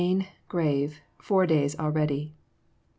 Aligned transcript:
.grave,. 0.49 0.99
.four 1.19 1.45
days 1.45 1.77
already.' 1.77 2.33